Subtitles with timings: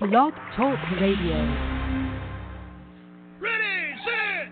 [0.00, 1.38] Blog Talk Radio.
[3.40, 4.50] Ready, set,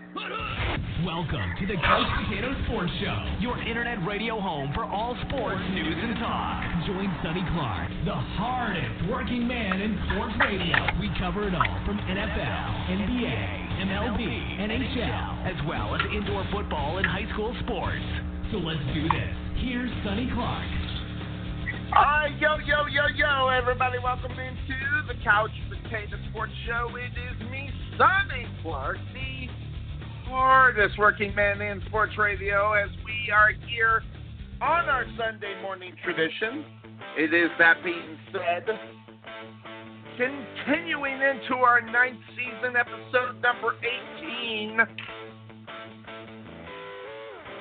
[1.05, 5.97] Welcome to the Couch Potato Sports Show, your internet radio home for all sports news
[5.99, 6.63] and talk.
[6.87, 10.77] Join Sonny Clark, the hardest working man in sports radio.
[11.01, 12.63] We cover it all from NFL,
[12.93, 14.23] NBA, MLB,
[14.61, 18.05] NHL, as well as indoor football and high school sports.
[18.53, 19.35] So let's do this.
[19.57, 20.82] Here's Sonny Clark.
[21.93, 24.75] Right, yo, yo, yo, yo, everybody, welcome into
[25.09, 26.89] the Couch Potato Sports Show.
[26.97, 29.47] It is me, Sonny Clark, the
[30.25, 34.03] hardest working man in sports radio, as we are here
[34.63, 36.65] on our Sunday morning tradition.
[37.19, 38.65] It is that being said,
[40.17, 43.75] continuing into our ninth season, episode number
[44.17, 44.79] 18.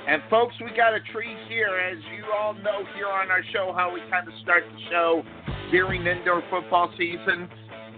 [0.08, 3.74] And folks, we got a treat here, as you all know here on our show,
[3.76, 5.24] how we kind of start the show
[5.72, 7.48] during indoor football season.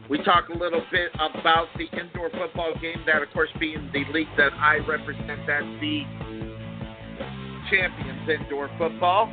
[0.09, 4.03] We talk a little bit about the indoor football game, that of course being the
[4.11, 6.03] league that I represent, that's the
[7.71, 9.31] Champions Indoor Football.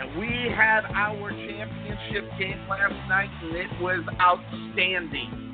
[0.00, 5.47] And we had our championship game last night, and it was outstanding.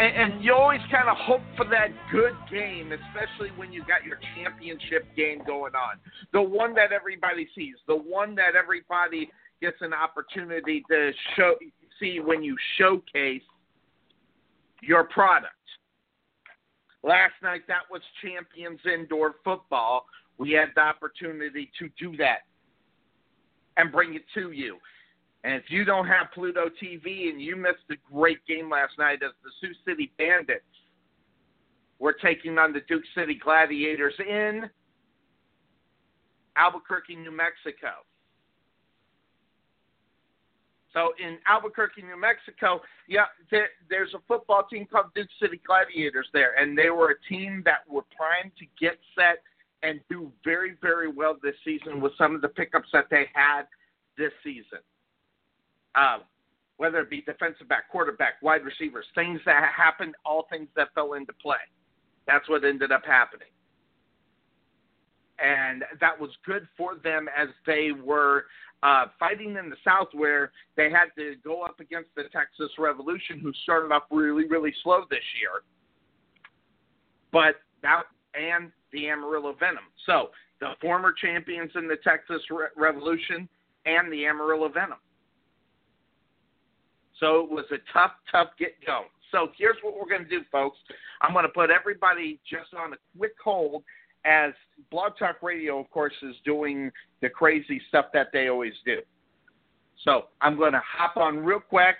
[0.00, 4.02] And, and you always kind of hope for that good game, especially when you got
[4.02, 5.98] your championship game going on.
[6.32, 11.54] The one that everybody sees, the one that everybody gets an opportunity to show
[11.98, 13.42] see when you showcase
[14.80, 15.52] your product.
[17.02, 20.06] Last night, that was Champions Indoor Football.
[20.38, 22.40] We had the opportunity to do that
[23.76, 24.78] and bring it to you.
[25.42, 29.22] And if you don't have Pluto TV and you missed a great game last night
[29.22, 30.64] as the Sioux City Bandits
[31.98, 34.68] were taking on the Duke City Gladiators in
[36.56, 38.04] Albuquerque, New Mexico.
[40.92, 46.26] So in Albuquerque, New Mexico, yeah, there, there's a football team called Duke City Gladiators
[46.32, 49.42] there, and they were a team that were primed to get set
[49.82, 53.62] and do very, very well this season with some of the pickups that they had
[54.18, 54.80] this season.
[55.94, 56.22] Um,
[56.76, 61.12] whether it be defensive back, quarterback, wide receivers, things that happened, all things that fell
[61.12, 61.56] into play.
[62.26, 63.48] That's what ended up happening.
[65.38, 68.46] And that was good for them as they were
[68.82, 73.40] uh, fighting in the South, where they had to go up against the Texas Revolution,
[73.40, 75.62] who started off really, really slow this year.
[77.30, 79.84] But that and the Amarillo Venom.
[80.06, 80.30] So
[80.60, 83.48] the former champions in the Texas Re- Revolution
[83.86, 84.98] and the Amarillo Venom.
[87.20, 89.02] So it was a tough, tough get go.
[89.30, 90.78] So here's what we're going to do, folks.
[91.20, 93.84] I'm going to put everybody just on a quick hold
[94.24, 94.52] as
[94.90, 96.90] Blog Talk Radio, of course, is doing
[97.22, 98.98] the crazy stuff that they always do.
[100.04, 101.96] So I'm going to hop on real quick.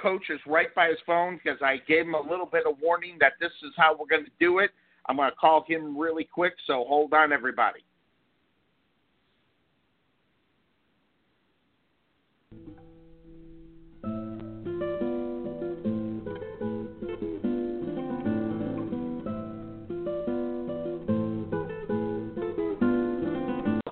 [0.00, 3.16] Coach is right by his phone because I gave him a little bit of warning
[3.20, 4.70] that this is how we're going to do it.
[5.06, 7.85] I'm going to call him really quick, so hold on, everybody.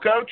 [0.04, 0.30] Coach.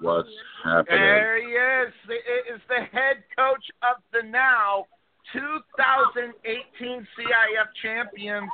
[0.00, 0.28] What's
[0.62, 1.00] happening?
[1.00, 1.94] There he is.
[2.08, 4.84] It is the head coach of the now
[5.32, 8.48] 2018 CIF champions.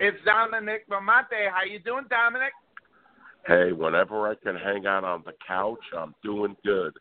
[0.00, 1.48] It's Dominic Bramante.
[1.50, 2.52] How you doing, Dominic?
[3.46, 6.92] Hey, whenever I can hang out on the couch, I'm doing good.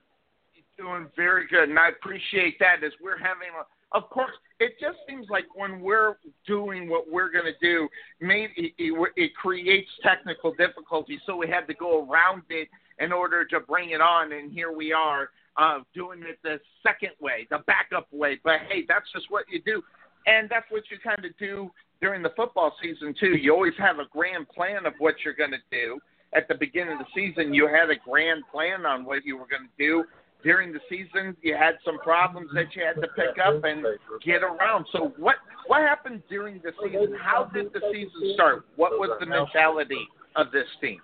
[0.53, 2.83] You're doing very good, and I appreciate that.
[2.85, 7.31] As we're having a of course, it just seems like when we're doing what we're
[7.31, 7.87] going to do,
[8.19, 11.19] maybe it, it creates technical difficulties.
[11.25, 12.67] So we had to go around it
[12.99, 17.11] in order to bring it on, and here we are uh, doing it the second
[17.21, 18.39] way, the backup way.
[18.43, 19.81] But hey, that's just what you do,
[20.25, 21.71] and that's what you kind of do
[22.01, 23.37] during the football season too.
[23.37, 25.99] You always have a grand plan of what you're going to do.
[26.35, 29.47] At the beginning of the season, you had a grand plan on what you were
[29.47, 30.03] going to do
[30.43, 33.85] during the season you had some problems that you had to pick up and
[34.23, 34.85] get around.
[34.91, 35.35] So what
[35.67, 37.15] what happened during the season?
[37.21, 38.65] How did the season start?
[38.75, 40.99] What was the mentality of this team?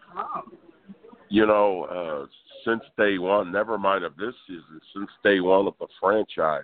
[1.29, 2.27] You know, uh,
[2.65, 6.63] since day one, never mind of this season, since day one of the franchise,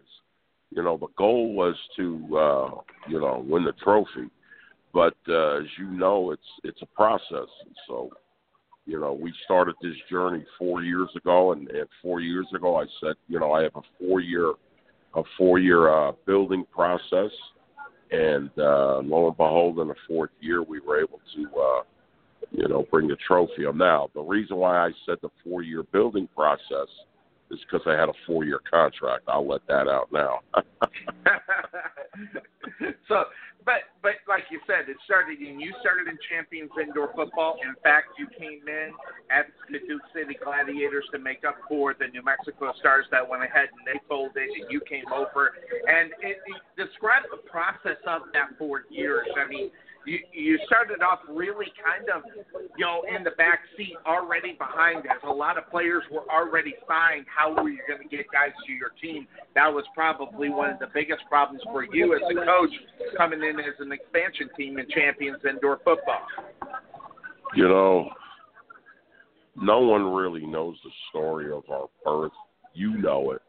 [0.69, 4.29] you know, the goal was to, uh, you know, win the trophy.
[4.93, 7.47] But uh, as you know, it's it's a process.
[7.87, 8.11] So,
[8.85, 12.85] you know, we started this journey four years ago, and, and four years ago, I
[13.01, 14.53] said, you know, I have a four year,
[15.15, 17.31] a four year uh, building process,
[18.11, 21.59] and uh, lo and behold, in the fourth year, we were able to.
[21.59, 21.83] Uh,
[22.53, 23.63] you know, bring the trophy.
[23.73, 26.89] Now, the reason why I said the four year building process
[27.51, 29.23] is because I had a four year contract.
[29.27, 30.39] I'll let that out now.
[33.07, 33.25] so,
[33.65, 37.57] but but like you said, it started in you started in Champions Indoor Football.
[37.61, 38.91] In fact, you came in
[39.29, 43.43] at the Duke City Gladiators to make up for the New Mexico Stars that went
[43.43, 45.51] ahead and they folded, and you came over.
[45.87, 49.27] And it, it, describe the process of that four years.
[49.37, 49.71] I mean
[50.05, 52.23] you you started off really kind of
[52.77, 55.21] you know in the back seat already behind us.
[55.23, 57.25] A lot of players were already signed.
[57.27, 59.27] How were you going to get guys to your team?
[59.55, 62.71] That was probably one of the biggest problems for you as a coach
[63.17, 66.25] coming in as an expansion team in Champions Indoor Football.
[67.55, 68.09] You know,
[69.55, 72.31] no one really knows the story of our birth.
[72.73, 73.41] You know it,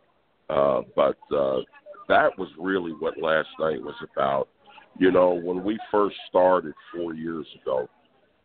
[0.50, 1.60] uh, but uh,
[2.08, 4.48] that was really what last night was about
[4.98, 7.88] you know, when we first started four years ago,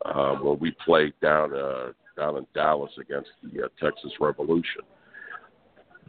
[0.04, 4.82] uh, when we played down uh, down in Dallas against the uh, Texas Revolution,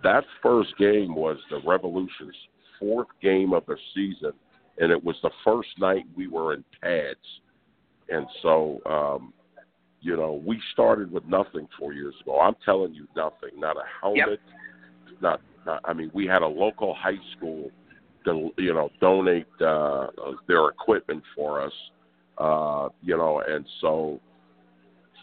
[0.03, 2.35] that first game was the Revolution's
[2.79, 4.31] fourth game of the season,
[4.77, 7.17] and it was the first night we were in pads,
[8.09, 8.79] and so.
[8.85, 9.33] Um,
[10.01, 12.39] you know, we started with nothing four years ago.
[12.39, 13.59] I'm telling you, nothing.
[13.59, 14.39] Not a helmet.
[15.05, 15.21] Yep.
[15.21, 15.81] Not, not.
[15.83, 17.69] I mean, we had a local high school
[18.25, 20.07] you know donate uh,
[20.47, 21.73] their equipment for us.
[22.37, 24.19] Uh, you know, and so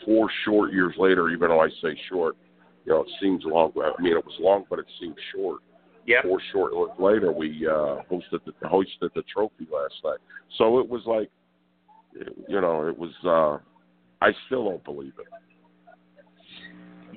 [0.04, 2.37] four short years later, even though I say short,
[2.84, 3.72] you know, it seems long.
[3.76, 5.60] I mean, it was long, but it seems short.
[6.06, 6.22] Yeah.
[6.22, 10.19] Four short later, we uh, hosted the hosted the trophy last night.
[10.56, 11.31] So it was like,
[12.49, 13.10] you know, it was.
[13.25, 13.58] Uh,
[14.25, 15.26] I still don't believe it.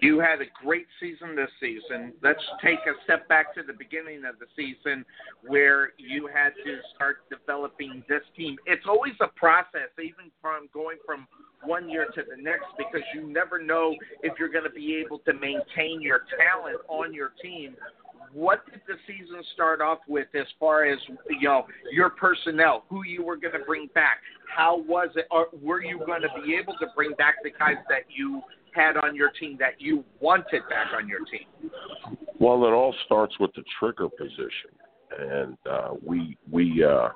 [0.01, 2.13] You had a great season this season.
[2.23, 5.05] Let's take a step back to the beginning of the season
[5.45, 8.57] where you had to start developing this team.
[8.65, 11.27] It's always a process, even from going from
[11.63, 15.19] one year to the next, because you never know if you're going to be able
[15.19, 17.75] to maintain your talent on your team
[18.33, 20.99] what did the season start off with as far as
[21.29, 24.19] you know your personnel, who you were going to bring back?
[24.55, 25.25] How was it?
[25.31, 28.41] Or were you going to be able to bring back the guys that you
[28.73, 31.71] had on your team that you wanted back on your team?
[32.39, 34.71] Well, it all starts with the trigger position,
[35.17, 37.09] and uh, we we uh,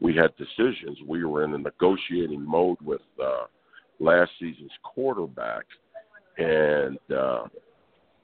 [0.00, 0.98] we had decisions.
[1.06, 3.44] We were in a negotiating mode with uh,
[3.98, 5.64] last season's quarterback,
[6.38, 7.44] and uh,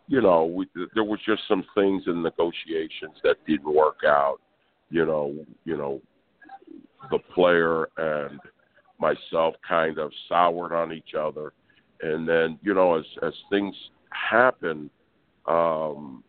[0.08, 4.38] you know we, there was just some things in negotiations that didn't work out.
[4.88, 5.34] You know,
[5.64, 6.00] you know,
[7.10, 8.40] the player and
[8.98, 11.52] myself kind of soured on each other
[12.02, 13.74] and then you know as as things
[14.10, 14.90] happen
[15.46, 16.22] um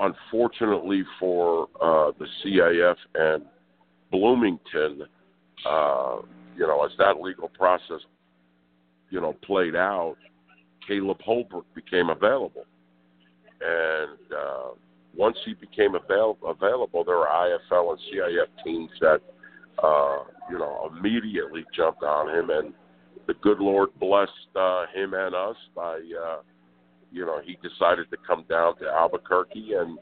[0.00, 3.44] unfortunately for uh the CIF and
[4.10, 5.02] Bloomington
[5.66, 6.16] uh
[6.56, 8.00] you know as that legal process
[9.10, 10.16] you know played out
[10.86, 12.64] Caleb Holbrook became available.
[13.60, 14.70] And uh
[15.14, 19.20] once he became avail- available there were IFL and CIF teams that
[19.82, 22.72] uh you know immediately jumped on him and
[23.28, 26.38] the good Lord blessed uh, him and us by, uh,
[27.12, 29.98] you know, he decided to come down to Albuquerque and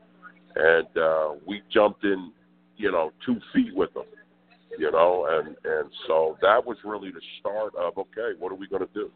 [0.54, 2.33] and uh, we jumped in,
[2.78, 4.04] you know, two feet with him,
[4.78, 8.68] you know, and and so that was really the start of okay, what are we
[8.68, 9.11] going to do?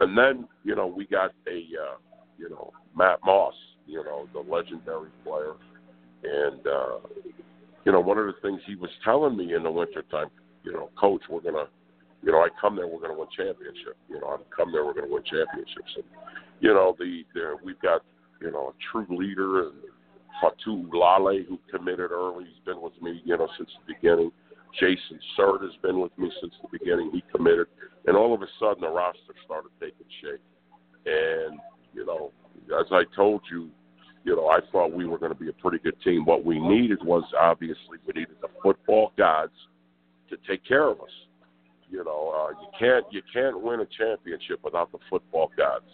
[0.00, 1.96] And then you know we got a, uh,
[2.38, 3.54] you know, Matt Moss,
[3.86, 5.54] you know, the legendary player,
[6.22, 7.08] and uh,
[7.84, 10.28] you know one of the things he was telling me in the wintertime,
[10.62, 11.66] you know, coach, we're gonna
[12.22, 13.96] you know, I come there, we're going to win championship.
[14.08, 15.92] You know, I come there, we're going to win championships.
[15.96, 16.04] And
[16.60, 18.02] you know, the, the we've got
[18.40, 19.74] you know a true leader and
[20.40, 22.44] Fatu Lale who committed early.
[22.44, 24.32] He's been with me, you know, since the beginning.
[24.78, 27.10] Jason Serta has been with me since the beginning.
[27.12, 27.68] He committed,
[28.06, 30.42] and all of a sudden the roster started taking shape.
[31.06, 31.58] And
[31.94, 32.32] you know,
[32.78, 33.70] as I told you,
[34.24, 36.26] you know, I thought we were going to be a pretty good team.
[36.26, 39.52] What we needed was obviously we needed the football gods
[40.28, 41.10] to take care of us
[41.90, 45.86] you know, uh, you can't you can't win a championship without the football gods,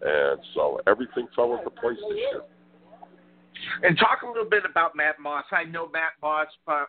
[0.00, 2.42] and so everything fell into place this year.
[3.82, 5.44] And talk a little bit about Matt Moss.
[5.52, 6.48] I know Matt Moss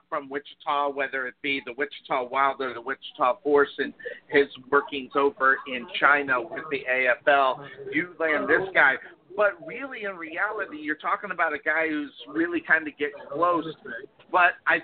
[0.10, 3.94] from Wichita, whether it be the Wichita Wild or the Wichita Force, and
[4.28, 7.68] his workings over in China with the AFL.
[7.92, 8.96] You land this guy.
[9.36, 13.66] But really, in reality, you're talking about a guy who's really kind of getting close.
[14.32, 14.80] But I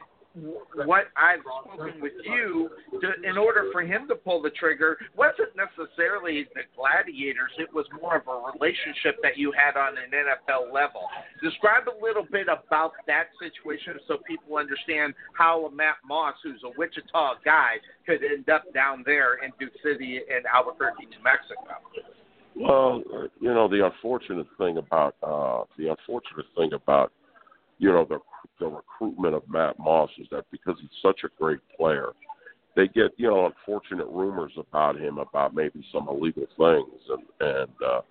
[0.86, 2.70] what I've spoken with you,
[3.02, 7.52] to, in order for him to pull the trigger, wasn't necessarily the gladiators.
[7.58, 11.02] It was more of a relationship that you had on an NFL level.
[11.42, 16.62] Describe a little bit about that situation so people understand how a Matt Moss, who's
[16.64, 21.82] a Wichita guy, could end up down there in Duke City and Albuquerque, New Mexico.
[22.56, 23.02] Well,
[23.40, 27.12] you know the unfortunate thing about uh, the unfortunate thing about
[27.78, 28.20] you know the
[28.60, 32.10] the recruitment of Matt Moss is that because he's such a great player,
[32.76, 37.72] they get you know unfortunate rumors about him about maybe some illegal things and and
[37.86, 38.02] uh,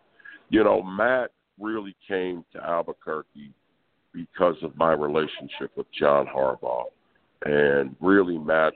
[0.51, 1.31] you know Matt
[1.61, 3.53] really came to Albuquerque
[4.13, 6.85] because of my relationship with John Harbaugh.
[7.45, 8.73] And really, Matt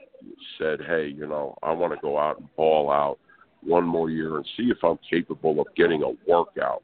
[0.57, 3.19] said, "Hey, you know, I want to go out and ball out
[3.61, 6.81] one more year and see if I'm capable of getting a workout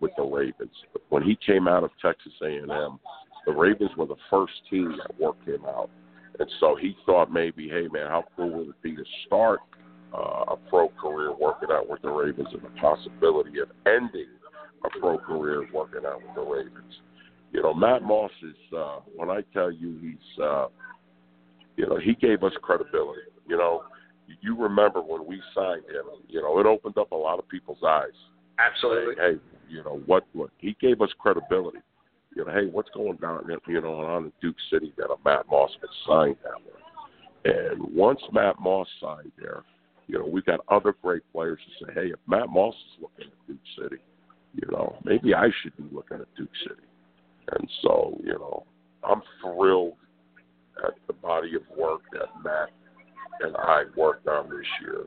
[0.00, 0.70] with the Ravens."
[1.08, 3.00] When he came out of Texas A&M,
[3.46, 5.88] the Ravens were the first team that worked him out.
[6.38, 9.60] And so he thought maybe, hey, man, how cool would it be to start
[10.12, 14.28] uh, a pro career working out with the Ravens and the possibility of ending
[14.84, 16.92] a pro career working out with the Ravens?
[17.52, 20.66] You know, Matt Moss is, uh, when I tell you he's, uh,
[21.76, 23.22] you know, he gave us credibility.
[23.48, 23.84] You know,
[24.40, 27.82] you remember when we signed him, you know, it opened up a lot of people's
[27.86, 28.10] eyes.
[28.58, 29.14] Absolutely.
[29.14, 29.38] Hey,
[29.68, 31.78] you know, what, what, he gave us credibility
[32.36, 35.46] you know, hey, what's going down, you know, on in Duke City that a Matt
[35.50, 37.70] Moss has signed down there.
[37.72, 39.62] And once Matt Moss signed there,
[40.06, 43.32] you know, we've got other great players to say, hey, if Matt Moss is looking
[43.32, 44.02] at Duke City,
[44.54, 46.86] you know, maybe I should be looking at Duke City.
[47.52, 48.64] And so, you know,
[49.02, 49.94] I'm thrilled
[50.84, 52.68] at the body of work that Matt
[53.40, 55.04] and I worked on this year.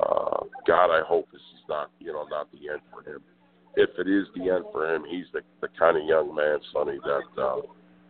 [0.00, 3.20] Uh, God, I hope this is not, you know, not the end for him
[3.76, 6.98] if it is the end for him, he's the, the kind of young man, Sonny,
[7.04, 7.60] that uh,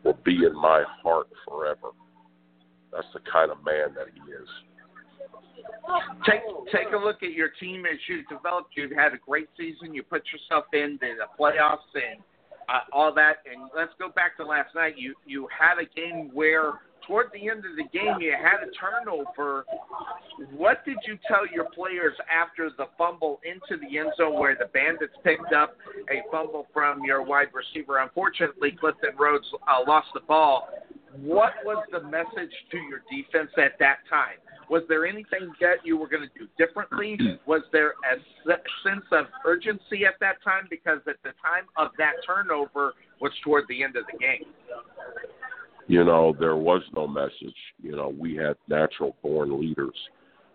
[0.03, 1.91] will be in my heart forever.
[2.93, 4.49] That's the kind of man that he is.
[6.27, 6.41] Take
[6.73, 8.71] take a look at your team as you've developed.
[8.77, 9.95] You've had a great season.
[9.95, 12.23] You put yourself into the playoffs and
[12.69, 13.39] uh, all that.
[13.51, 14.95] And let's go back to last night.
[14.97, 18.71] You you had a game where toward the end of the game, you had a
[18.73, 19.65] turnover.
[20.57, 24.67] What did you tell your players after the fumble into the end zone where the
[24.67, 25.77] Bandits picked up
[26.11, 27.99] a fumble from your wide receiver?
[27.99, 30.69] Unfortunately, Clifton Rhodes uh, lost the ball.
[31.21, 34.39] What was the message to your defense at that time?
[34.71, 37.19] Was there anything that you were going to do differently?
[37.47, 40.67] Was there a sense of urgency at that time?
[40.71, 44.47] Because at the time of that turnover was toward the end of the game
[45.87, 47.57] you know, there was no message.
[47.83, 49.97] You know, we had natural born leaders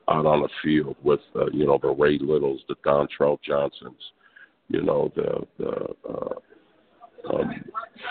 [0.09, 4.01] out on the field with, uh, you know, the Ray Littles, the Dontrell Johnsons,
[4.69, 7.63] you know, the the uh, um,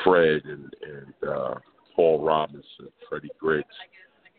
[0.04, 1.54] Fred and and uh,
[1.94, 3.66] Paul Robinson, Freddie Griggs,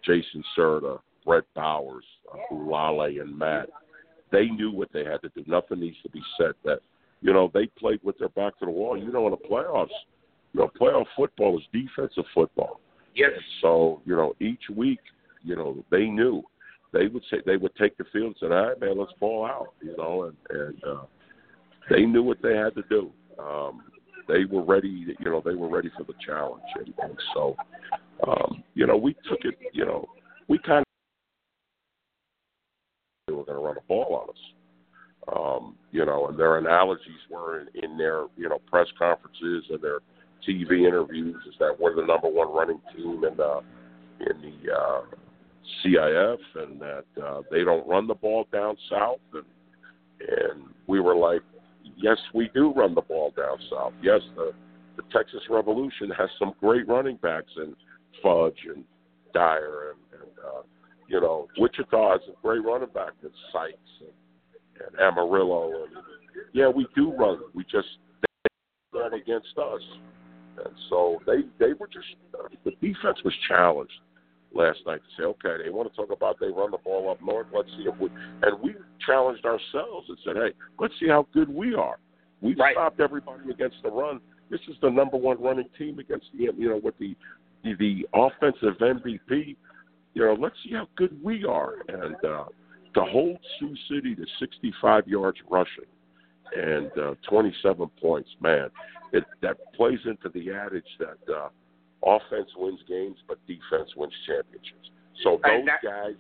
[0.05, 3.69] Jason Serta, Brett Bowers, uh, Ulale, and Matt.
[4.31, 5.43] They knew what they had to do.
[5.48, 6.51] Nothing needs to be said.
[6.63, 6.79] That
[7.21, 8.98] you know they played with their back to the wall.
[8.98, 9.88] You know, in the playoffs,
[10.53, 12.79] you know, playoff football is defensive football.
[13.15, 13.31] Yes.
[13.61, 14.99] So you know, each week,
[15.43, 16.43] you know, they knew
[16.91, 19.45] they would say they would take the field and say, "All right, man, let's ball
[19.45, 21.03] out," you know, and and uh,
[21.89, 23.11] they knew what they had to do.
[23.39, 23.83] Um,
[24.27, 27.55] they were ready, you know, they were ready for the challenge, and, and so,
[28.27, 30.05] um, you know, we took it, you know,
[30.47, 30.85] we kind of
[33.27, 34.35] they were going to run a ball on us.
[35.35, 39.81] Um, you know, and their analogies were in, in their, you know, press conferences and
[39.81, 39.99] their
[40.48, 43.62] TV interviews is that we're the number one running team in the
[44.22, 45.01] in the uh,
[45.84, 49.43] CIF, and that uh, they don't run the ball down south, and
[50.19, 51.41] and we were like,
[51.96, 53.93] yes, we do run the ball down south.
[54.01, 54.51] Yes, the
[54.98, 57.75] the Texas Revolution has some great running backs and
[58.22, 58.84] Fudge and
[59.34, 60.62] Dyer and, and uh,
[61.08, 66.03] you know Wichita has a great running back in Sykes and, and Amarillo and
[66.53, 67.39] yeah, we do run.
[67.53, 67.88] We just
[68.22, 69.81] they run against us.
[70.65, 72.07] And so they they were just
[72.63, 73.93] the defense was challenged
[74.53, 77.21] last night to say, okay, they want to talk about they run the ball up
[77.21, 77.47] north.
[77.53, 78.09] Let's see if we
[78.41, 78.75] and we
[79.05, 81.99] challenged ourselves and said, hey, let's see how good we are.
[82.41, 82.73] We right.
[82.73, 84.19] stopped everybody against the run.
[84.49, 87.15] This is the number one running team against the you know with the
[87.63, 89.55] the, the offensive MVP.
[90.15, 91.75] You know, let's see how good we are.
[91.87, 92.45] And uh,
[92.95, 95.85] to hold Sioux City to 65 yards rushing
[96.55, 98.69] and uh, 27 points, man,
[99.11, 101.49] it that plays into the adage that uh,
[102.05, 104.89] offense wins games, but defense wins championships.
[105.23, 106.15] So those that- guys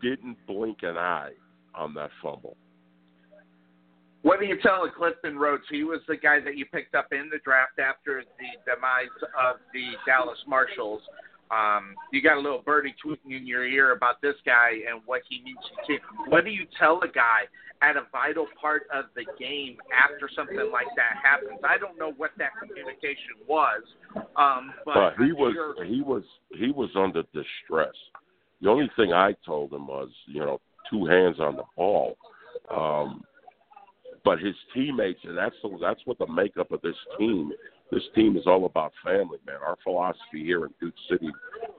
[0.00, 1.32] didn't blink an eye
[1.74, 2.56] on that fumble.
[4.22, 5.62] What do you tell of Clifton Rhodes?
[5.70, 9.06] He was the guy that you picked up in the draft after the demise
[9.38, 11.02] of the Dallas Marshals.
[11.50, 15.22] Um, you got a little birdie tweeting in your ear about this guy and what
[15.28, 16.00] he means to team.
[16.28, 17.48] What do you tell a guy
[17.80, 21.60] at a vital part of the game after something like that happens?
[21.64, 23.82] I don't know what that communication was,
[24.36, 27.94] um, but, But he was sure- he was he was under distress.
[28.60, 32.16] The only thing I told him was, you know, two hands on the ball.
[32.70, 33.24] Um,
[34.24, 37.52] but his teammates, and that's that's what the makeup of this team.
[37.90, 39.56] This team is all about family, man.
[39.66, 41.30] Our philosophy here in Duke City,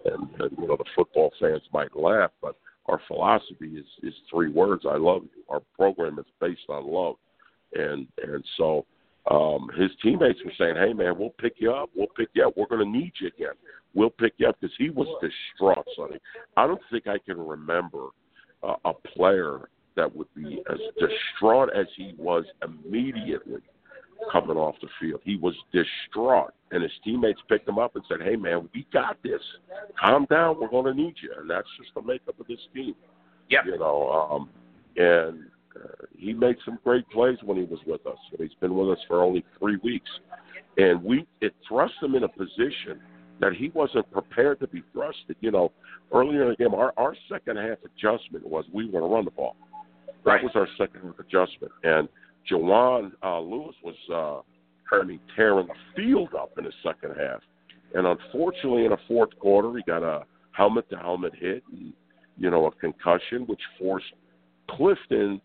[0.05, 2.55] and, and you know the football fans might laugh, but
[2.87, 5.43] our philosophy is is three words: I love you.
[5.49, 7.15] Our program is based on love,
[7.73, 8.85] and and so
[9.29, 11.91] um, his teammates were saying, "Hey, man, we'll pick you up.
[11.95, 12.53] We'll pick you up.
[12.57, 13.53] We're going to need you again.
[13.93, 16.17] We'll pick you up." Because he was distraught, Sonny.
[16.57, 18.07] I don't think I can remember
[18.63, 23.61] uh, a player that would be as distraught as he was immediately
[24.31, 25.21] coming off the field.
[25.23, 29.21] He was distraught, and his teammates picked him up and said, "Hey, man, we got
[29.23, 29.41] this.
[29.99, 30.59] Calm down.
[30.59, 32.95] We're going to need you." And that's just the makeup of this team.
[33.49, 33.65] Yep.
[33.65, 34.49] You know, um,
[34.97, 35.45] and
[35.75, 38.17] uh, he made some great plays when he was with us.
[38.31, 40.09] But He's been with us for only three weeks,
[40.77, 42.99] and we it thrust him in a position
[43.39, 45.35] that he wasn't prepared to be thrusted.
[45.39, 45.71] You know,
[46.13, 49.25] earlier in the game, our our second half adjustment was we were going to run
[49.25, 49.55] the ball.
[50.25, 50.43] That Right.
[50.43, 52.09] was our second half adjustment, and
[52.49, 54.43] Jawan uh, Lewis was,
[54.91, 57.41] uh, mean, tearing the field up in the second half.
[57.93, 61.93] And unfortunately, in the fourth quarter, he got a helmet to helmet hit and,
[62.37, 64.13] you know, a concussion, which forced
[64.69, 65.41] Clifton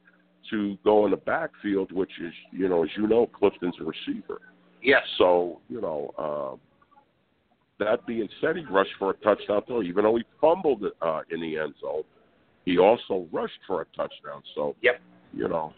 [0.50, 4.40] to go in the backfield, which is, you know, as you know, Clifton's a receiver.
[4.82, 5.02] yes.
[5.18, 6.61] So, you know, um,
[7.78, 9.82] that being said, he rushed for a touchdown throw.
[9.82, 12.02] Even though he fumbled it, uh, in the end zone,
[12.64, 14.42] he also rushed for a touchdown.
[14.54, 15.00] So, Yep.
[15.32, 15.73] you know.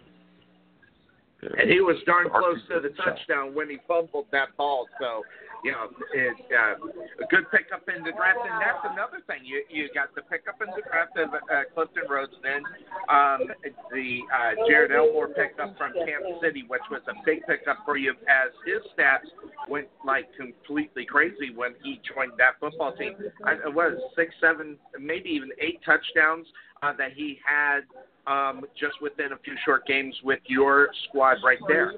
[1.43, 4.87] And he was darn close to the touchdown when he fumbled that ball.
[4.99, 5.21] So,
[5.65, 6.81] you know, it, uh,
[7.23, 8.41] a good pickup in the draft.
[8.41, 9.45] And that's another thing.
[9.45, 12.33] You you got the pickup in the draft of uh, Clifton Rhodes.
[12.43, 12.65] Then
[13.13, 13.53] um,
[13.93, 17.97] the uh, Jared Elmore picked up from Kansas City, which was a big pickup for
[17.97, 19.29] you as his stats
[19.69, 23.13] went like completely crazy when he joined that football team.
[23.45, 26.47] I, it was six, seven, maybe even eight touchdowns
[26.83, 27.85] uh, that he had
[28.27, 31.95] um, just within a few short games with your squad right there.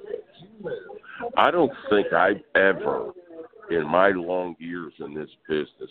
[1.36, 3.12] I don't think I've ever,
[3.70, 5.90] in my long years in this business,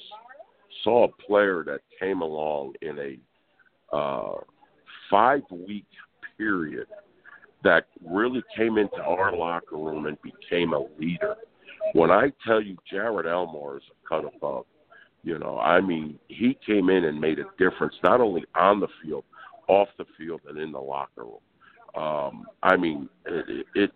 [0.83, 4.35] saw a player that came along in a uh,
[5.09, 5.87] five week
[6.37, 6.87] period
[7.63, 11.35] that really came into our locker room and became a leader.
[11.93, 14.65] When I tell you Jared Elmore is a cut above,
[15.23, 18.87] you know, I mean, he came in and made a difference not only on the
[19.03, 19.23] field,
[19.67, 21.39] off the field, and in the locker room.
[21.95, 23.91] Um, I mean, it, it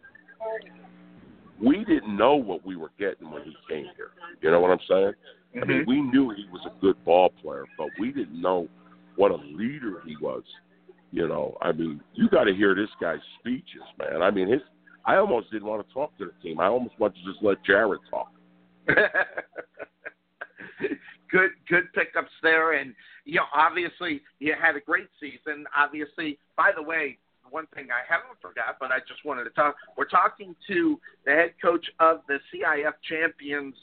[1.61, 4.11] we didn't know what we were getting when he came here.
[4.41, 5.13] You know what I'm saying?
[5.61, 8.67] I mean, we knew he was a good ball player, but we didn't know
[9.17, 10.43] what a leader he was.
[11.11, 14.21] You know, I mean, you got to hear this guy's speeches, man.
[14.21, 14.61] I mean, his.
[15.05, 16.59] I almost didn't want to talk to the team.
[16.59, 18.31] I almost wanted to just let Jared talk.
[21.31, 22.73] good good pickups there.
[22.73, 22.93] And
[23.25, 25.65] you know obviously you had a great season.
[25.75, 27.17] Obviously by the way
[27.49, 31.31] one thing I haven't forgot but I just wanted to talk we're talking to the
[31.31, 33.75] head coach of the CIF champions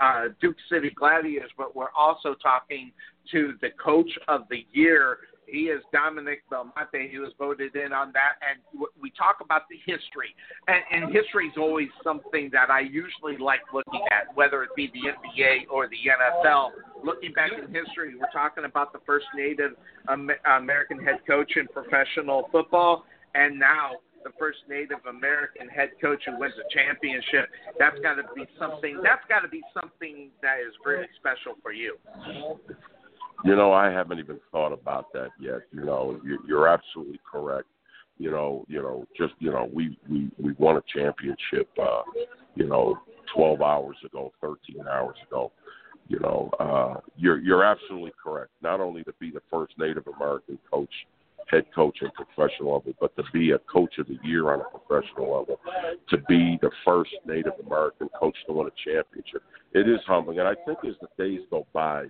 [0.00, 2.92] uh, Duke City Gladiators but we're also talking
[3.32, 7.10] to the coach of the year he is Dominic Bramante.
[7.10, 8.60] He was voted in on that, and
[9.00, 10.34] we talk about the history.
[10.66, 14.90] And, and history is always something that I usually like looking at, whether it be
[14.92, 16.70] the NBA or the NFL.
[17.04, 19.72] Looking back in history, we're talking about the first Native
[20.08, 23.04] American head coach in professional football,
[23.34, 23.92] and now
[24.26, 27.46] the first Native American head coach who wins a championship.
[27.78, 28.98] That's got to be something.
[29.00, 31.96] That's got to be something that is really special for you.
[33.44, 35.60] You know, I haven't even thought about that yet.
[35.72, 37.68] You know, you- you're absolutely correct.
[38.18, 41.68] You know, you know, just you know, we we we won a championship.
[41.78, 42.02] uh,
[42.54, 42.98] You know,
[43.34, 45.52] 12 hours ago, 13 hours ago.
[46.08, 48.50] You know, uh, you're you're absolutely correct.
[48.62, 51.06] Not only to be the first Native American coach,
[51.48, 54.78] head coach in professional level, but to be a coach of the year on a
[54.78, 55.60] professional level,
[56.08, 59.42] to be the first Native American coach to win a championship.
[59.72, 62.06] It is humbling, and I think as the days go by,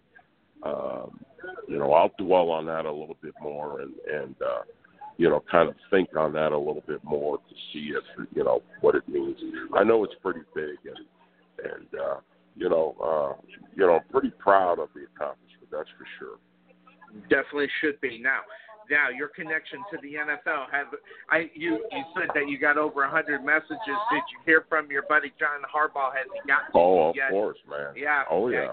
[0.62, 1.21] um,
[1.69, 4.62] you know, I'll dwell on that a little bit more, and and uh,
[5.16, 8.45] you know, kind of think on that a little bit more to see if you
[8.45, 9.38] know what it means.
[9.75, 12.16] I know it's pretty big, and and uh,
[12.57, 13.40] you know, uh,
[13.75, 15.69] you know, I'm pretty proud of the accomplishment.
[15.71, 16.38] That's for sure.
[17.29, 18.40] Definitely should be now.
[18.90, 20.87] Now your connection to the NFL have
[21.31, 23.81] I you you said that you got over a hundred messages.
[24.12, 26.14] Did you hear from your buddy John Harbaugh?
[26.14, 27.31] Has he got Oh, of yet?
[27.31, 27.95] course, man.
[27.97, 28.23] Yeah.
[28.31, 28.61] Oh yeah.
[28.61, 28.71] And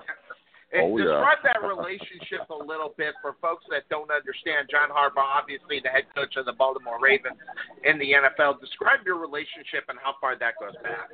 [0.76, 1.06] Oh, yeah.
[1.06, 4.70] describe that relationship a little bit for folks that don't understand.
[4.72, 7.38] John Harbaugh, obviously the head coach of the Baltimore Ravens
[7.84, 8.60] in the NFL.
[8.60, 11.10] Describe your relationship and how far that goes back.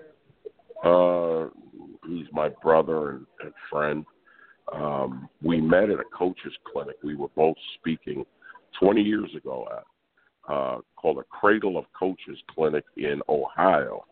[0.83, 1.49] Uh,
[2.07, 4.05] he's my brother and, and friend.
[4.73, 6.95] Um, we met at a coaches clinic.
[7.03, 8.25] We were both speaking
[8.79, 9.83] 20 years ago at
[10.49, 14.03] uh, called a Cradle of Coaches Clinic in Ohio,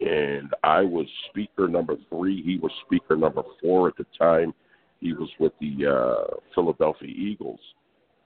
[0.00, 2.42] and I was speaker number three.
[2.42, 4.52] He was speaker number four at the time.
[5.00, 7.60] He was with the uh, Philadelphia Eagles,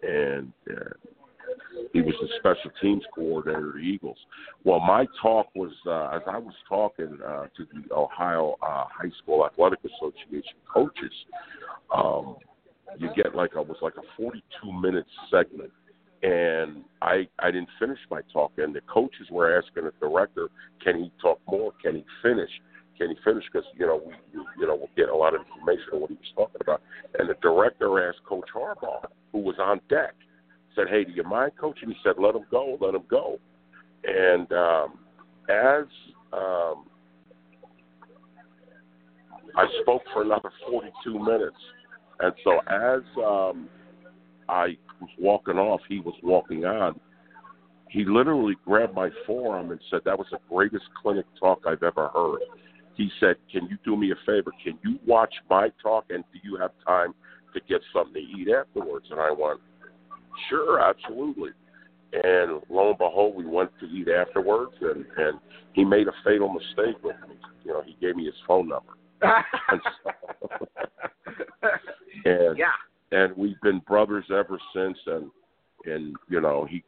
[0.02, 0.90] and uh,
[1.92, 4.18] he was the special teams coordinator of the Eagles.
[4.64, 9.10] Well, my talk was uh, as I was talking uh, to the Ohio uh, High
[9.22, 11.12] School Athletic Association coaches.
[11.94, 12.36] Um,
[12.98, 15.72] you get like a was like a 42 minute segment,
[16.22, 20.48] and I I didn't finish my talk, and the coaches were asking the director,
[20.82, 21.72] can he talk more?
[21.82, 22.50] Can he finish?
[23.00, 23.44] Can he finish?
[23.50, 24.12] Because you know we
[24.58, 26.82] you know we'll get a lot of information on what he was talking about.
[27.18, 30.12] And the director asked Coach Harbaugh, who was on deck,
[30.76, 33.38] said, "Hey, do you mind, Coach?" And he said, "Let him go, let him go."
[34.04, 34.98] And um,
[35.48, 35.86] as
[36.34, 36.84] um,
[39.56, 41.56] I spoke for another 42 minutes,
[42.20, 43.70] and so as um,
[44.46, 47.00] I was walking off, he was walking on.
[47.88, 52.08] He literally grabbed my forearm and said, "That was the greatest clinic talk I've ever
[52.08, 52.40] heard."
[53.00, 54.52] He said, "Can you do me a favor?
[54.62, 57.14] Can you watch my talk, and do you have time
[57.54, 59.58] to get something to eat afterwards?" And I went,
[60.50, 61.52] "Sure, absolutely."
[62.12, 65.40] And lo and behold, we went to eat afterwards, and and
[65.72, 67.36] he made a fatal mistake with me.
[67.64, 70.10] You know, he gave me his phone number, and, so,
[72.26, 72.66] and yeah.
[73.12, 74.98] and we've been brothers ever since.
[75.06, 75.30] And
[75.86, 76.84] and you know, he,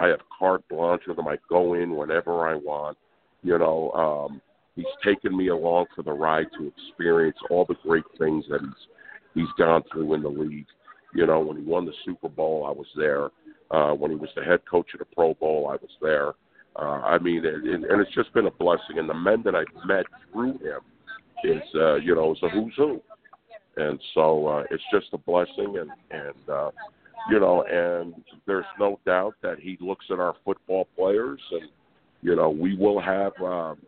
[0.00, 1.26] I have carte blanche with him.
[1.26, 2.96] I go in whenever I want.
[3.42, 4.40] You know, um,
[4.76, 8.86] he's taken me along for the ride to experience all the great things that he's
[9.34, 10.66] he's gone through in the league.
[11.14, 13.30] You know, when he won the Super Bowl, I was there.
[13.70, 16.32] Uh, when he was the head coach of the Pro Bowl, I was there.
[16.78, 18.98] Uh, I mean, and, and it's just been a blessing.
[18.98, 20.80] And the men that I've met through him
[21.44, 23.00] is, uh, you know, is a who's who.
[23.76, 26.70] And so uh, it's just a blessing, and and uh,
[27.30, 28.14] you know, and
[28.46, 31.68] there's no doubt that he looks at our football players, and
[32.22, 33.78] you know, we will have um,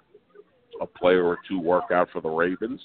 [0.80, 2.80] a player or two work out for the Ravens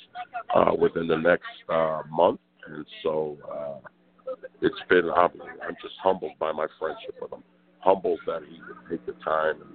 [0.56, 5.10] uh, within the next uh, month, and so uh, it's been.
[5.10, 5.30] I'm,
[5.66, 7.44] I'm just humbled by my friendship with him.
[7.80, 9.72] Humbled that he would take the time, and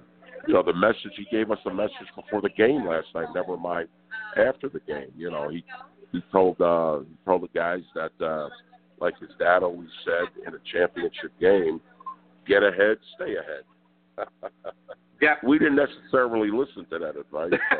[0.47, 3.27] you know, the message he gave us a message before the game last night.
[3.35, 3.87] Never mind
[4.37, 5.11] after the game.
[5.15, 5.63] You know, he
[6.11, 8.49] he told uh, he told the guys that, uh,
[8.99, 11.79] like his dad always said in a championship game,
[12.47, 14.27] get ahead, stay ahead.
[15.21, 15.35] Yeah.
[15.43, 17.51] we didn't necessarily listen to that advice.
[17.51, 17.79] But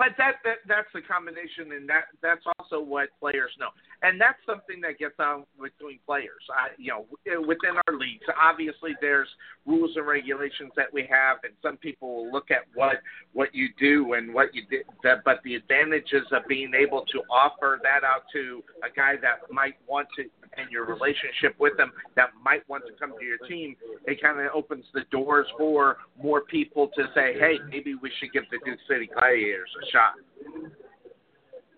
[0.00, 3.68] but that, that that's the combination, and that that's also what players know,
[4.00, 6.40] and that's something that gets on between players.
[6.48, 7.04] I, you know,
[7.44, 9.28] within our leagues, obviously there's
[9.66, 13.68] rules and regulations that we have, and some people will look at what what you
[13.78, 14.88] do and what you did.
[15.04, 19.52] That, but the advantages of being able to offer that out to a guy that
[19.52, 20.24] might want to
[20.56, 24.40] and your relationship with them that might want to come to your team, it kind
[24.40, 28.58] of opens the doors for more people to say, hey, maybe we should give the
[28.64, 30.14] Duke City Gladiators shot.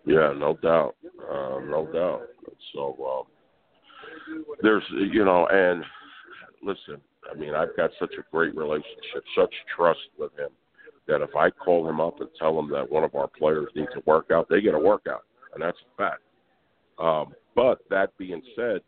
[0.05, 0.96] Yeah, no doubt,
[1.31, 2.22] uh, no doubt.
[2.75, 5.85] So um, there's, you know, and
[6.62, 10.51] listen, I mean, I've got such a great relationship, such trust with him
[11.09, 13.90] that if I call him up and tell him that one of our players needs
[13.96, 16.22] a workout, they get a workout, and that's a fact.
[16.98, 18.81] Um, but that being said,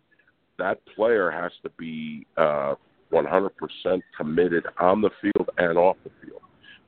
[0.58, 2.74] that player has to be uh,
[3.12, 3.50] 100%
[4.16, 6.23] committed on the field and off the field.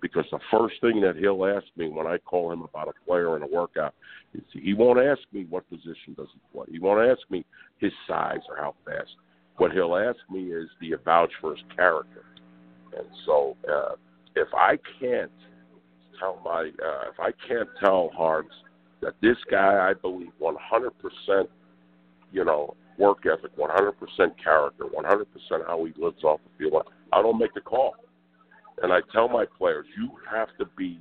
[0.01, 3.35] Because the first thing that he'll ask me when I call him about a player
[3.35, 3.95] and a workout
[4.35, 6.67] is he won't ask me what position does he play.
[6.71, 7.45] He won't ask me
[7.79, 9.11] his size or how fast.
[9.57, 12.25] What he'll ask me is do you vouch for his character?
[12.97, 13.95] And so uh,
[14.35, 15.33] if I can't
[16.21, 18.55] tell my uh, if I can't tell Harbs
[19.01, 21.49] that this guy I believe 100%
[22.33, 23.93] you know work ethic, 100%
[24.43, 26.83] character, 100% how he lives off the field,
[27.13, 27.95] I don't make the call.
[28.83, 30.99] And I tell my players, you have to be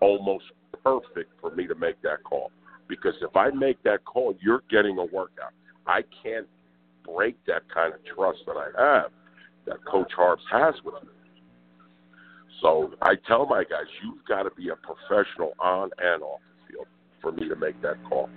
[0.00, 0.44] almost
[0.82, 2.50] perfect for me to make that call.
[2.88, 5.52] Because if I make that call, you're getting a workout.
[5.86, 6.46] I can't
[7.04, 9.10] break that kind of trust that I have.
[9.66, 11.10] that Coach Harbs has with me.
[12.62, 16.72] So I tell my guys, you've got to be a professional on and off the
[16.72, 16.86] field
[17.20, 18.28] for me to make that call.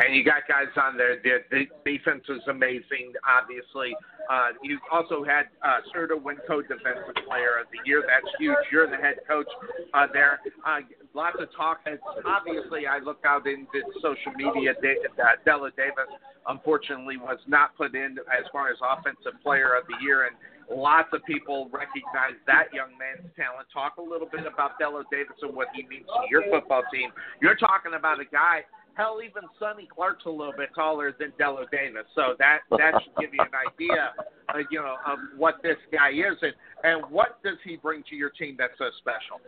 [0.00, 1.20] And you got guys on there.
[1.22, 3.94] The, defense was amazing, obviously.
[4.30, 8.04] Uh, you also had uh, Serta win co-defensive player of the year.
[8.06, 8.62] That's huge.
[8.70, 9.50] You're the head coach
[9.92, 10.38] uh, there.
[10.64, 11.80] Uh, lots of talk.
[11.86, 14.74] It's obviously, I look out into social media.
[14.80, 16.06] that Dello Davis,
[16.46, 20.36] unfortunately, was not put in as far as offensive player of the year, and
[20.70, 23.66] lots of people recognize that young man's talent.
[23.74, 27.10] Talk a little bit about Dello Davis and what he means to your football team.
[27.42, 28.62] You're talking about a guy
[29.00, 33.16] Hell, even Sonny Clark's a little bit taller than Dello Davis, so that that should
[33.18, 34.12] give you an idea,
[34.54, 36.52] uh, you know, of what this guy is and
[36.84, 39.40] and what does he bring to your team that's so special.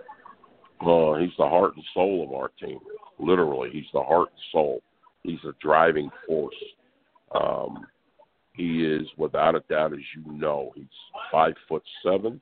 [0.80, 2.78] Oh, he's the heart and soul of our team.
[3.18, 4.82] Literally, he's the heart and soul.
[5.22, 6.54] He's a driving force.
[7.38, 7.86] Um,
[8.54, 10.86] he is, without a doubt, as you know, he's
[11.30, 12.40] five foot seven,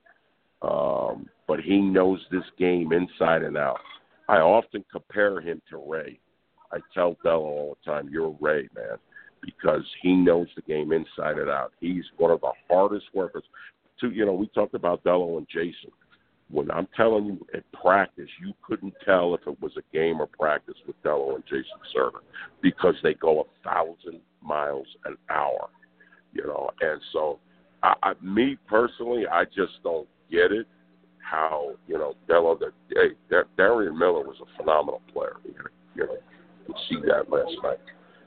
[0.62, 3.80] um, but he knows this game inside and out.
[4.28, 6.20] I often compare him to Ray.
[6.72, 8.98] I tell Dello all the time, "You're Ray, man,"
[9.42, 11.72] because he knows the game inside and out.
[11.80, 13.44] He's one of the hardest workers.
[14.00, 15.90] To you know, we talked about Dello and Jason.
[16.50, 20.26] When I'm telling you at practice, you couldn't tell if it was a game or
[20.26, 22.20] practice with Dello and Jason Serta
[22.60, 25.68] because they go a thousand miles an hour.
[26.32, 27.38] You know, and so
[27.82, 30.66] I, I, me personally, I just don't get it.
[31.18, 35.36] How you know Dello that hey Darian Miller was a phenomenal player.
[35.94, 36.16] You know,
[36.88, 37.78] see that last night.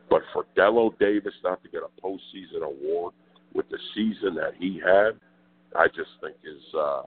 [0.09, 3.13] But for Dello Davis not to get a postseason award
[3.53, 5.19] with the season that he had,
[5.75, 7.03] I just think is uh,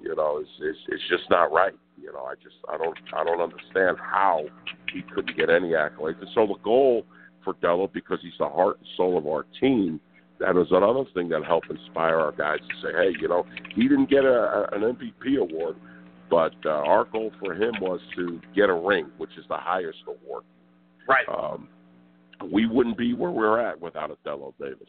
[0.00, 1.74] you know is is it's just not right.
[2.00, 4.44] You know, I just I don't I don't understand how
[4.92, 6.20] he couldn't get any accolades.
[6.20, 7.04] And so the goal
[7.44, 10.00] for Dello, because he's the heart and soul of our team,
[10.40, 13.82] that is another thing that helped inspire our guys to say, hey, you know, he
[13.82, 15.76] didn't get a, an MVP award,
[16.30, 19.98] but uh, our goal for him was to get a ring, which is the highest
[20.06, 20.44] award.
[21.08, 21.26] Right.
[21.28, 21.68] Um,
[22.52, 24.88] we wouldn't be where we're at without Dello Davis.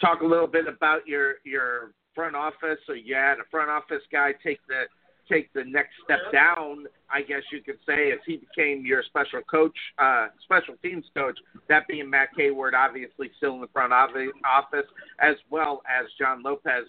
[0.00, 2.78] Talk a little bit about your your front office.
[2.86, 4.84] So you had a front office guy take the
[5.30, 9.40] take the next step down, I guess you could say, as he became your special
[9.48, 11.38] coach, uh, special teams coach.
[11.68, 14.86] That being Matt Hayward, obviously still in the front office,
[15.20, 16.86] as well as John Lopez.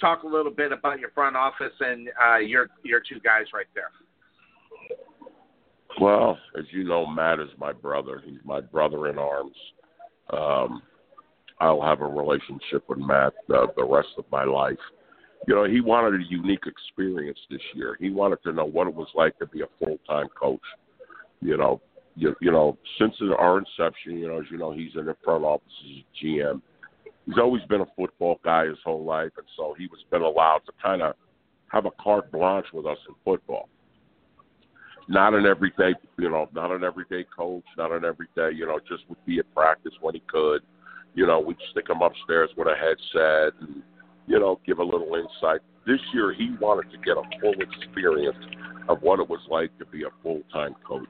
[0.00, 3.66] Talk a little bit about your front office and uh, your your two guys right
[3.74, 3.90] there.
[5.98, 8.22] Well, as you know, Matt is my brother.
[8.24, 9.56] He's my brother in arms.
[10.32, 10.82] Um,
[11.58, 14.78] I'll have a relationship with Matt uh, the rest of my life.
[15.48, 17.96] You know, he wanted a unique experience this year.
[17.98, 20.60] He wanted to know what it was like to be a full time coach.
[21.40, 21.80] You know,
[22.14, 25.44] you, you know, since our inception, you know, as you know, he's in the front
[25.44, 26.60] office as GM.
[27.26, 30.60] He's always been a football guy his whole life, and so he was been allowed
[30.66, 31.14] to kind of
[31.68, 33.68] have a carte blanche with us in football
[35.10, 39.02] not an everyday, you know, not an everyday coach, not an everyday, you know, just
[39.08, 40.62] would be at practice when he could.
[41.14, 43.82] You know, we'd stick him upstairs with a headset and,
[44.28, 45.62] you know, give a little insight.
[45.84, 48.38] This year, he wanted to get a full experience
[48.88, 51.08] of what it was like to be a full time coach.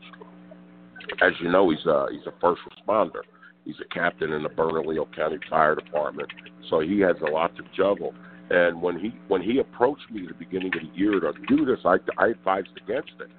[1.21, 3.21] As you know, he's a he's a first responder.
[3.67, 6.33] He's a captain in the Bernalillo County Fire Department,
[6.71, 8.15] so he has a lot to juggle.
[8.49, 11.67] And when he when he approached me at the beginning of the year to do
[11.67, 13.31] this, I, I advised against it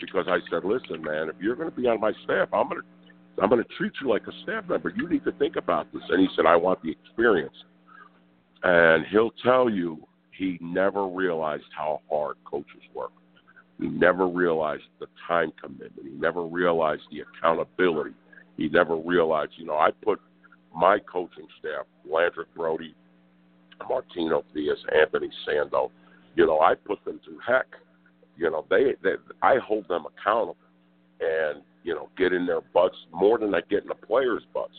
[0.00, 2.80] because I said, listen, man, if you're going to be on my staff, I'm going
[2.80, 2.86] to
[3.40, 4.92] I'm going to treat you like a staff member.
[4.94, 6.02] You need to think about this.
[6.10, 7.54] And he said, I want the experience.
[8.62, 13.12] And he'll tell you he never realized how hard coaches work.
[13.80, 16.06] He never realized the time commitment.
[16.06, 18.14] He never realized the accountability.
[18.58, 20.20] He never realized, you know, I put
[20.74, 22.94] my coaching staff, Landrick Brody,
[23.88, 25.90] Martino Diaz, Anthony Sando,
[26.36, 27.66] you know, I put them through heck
[28.40, 30.56] you know, they, they I hold them accountable,
[31.20, 34.74] and you know, get in their butts more than I get in the players' butts.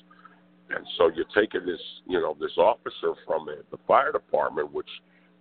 [0.70, 4.88] And so you're taking this, you know, this officer from the, the fire department, which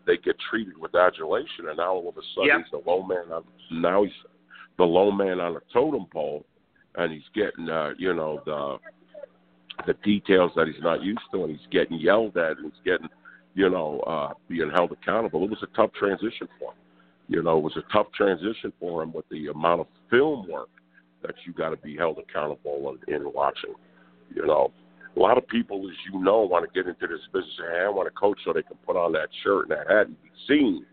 [0.06, 2.58] they get treated with adulation, and now all of a sudden yep.
[2.58, 3.32] he's the low man.
[3.32, 4.12] On, now he's
[4.76, 6.44] the low man on the totem pole,
[6.96, 8.76] and he's getting, uh, you know, the
[9.86, 13.08] the details that he's not used to, and he's getting yelled at, and he's getting,
[13.54, 15.44] you know, uh, being held accountable.
[15.44, 16.79] It was a tough transition for him.
[17.30, 20.68] You know, it was a tough transition for him with the amount of film work
[21.22, 23.74] that you got to be held accountable in, in watching.
[24.34, 24.72] You know,
[25.16, 27.84] a lot of people, as you know, want to get into this business and hey,
[27.86, 30.20] I want to coach so they can put on that shirt and that hat and
[30.20, 30.84] be seen.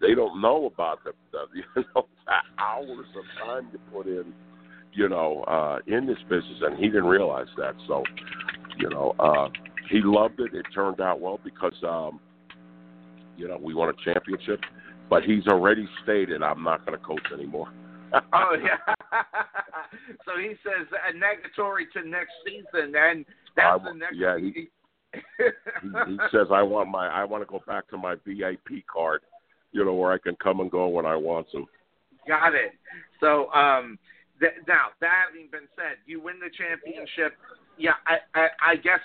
[0.00, 1.44] They don't know about the, the
[1.76, 4.32] you know the hours of time you put in,
[4.94, 7.74] you know, uh, in this business, and he didn't realize that.
[7.86, 8.02] So,
[8.78, 9.48] you know, uh,
[9.90, 10.54] he loved it.
[10.54, 12.18] It turned out well because um,
[13.36, 14.60] you know we won a championship,
[15.08, 17.68] but he's already stated I'm not going to coach anymore.
[18.32, 18.94] oh yeah.
[20.24, 23.24] so he says a negatory to next season, and
[23.56, 24.16] that's I- the next.
[24.16, 24.68] yeah, he-
[25.38, 29.22] he, he says I want my I want to go back to my VIP card,
[29.72, 31.66] you know, where I can come and go when I want to.
[32.28, 32.72] Got it.
[33.20, 33.98] So um,
[34.40, 37.38] th- now that having been said, you win the championship.
[37.78, 39.00] Yeah, I, I, I guess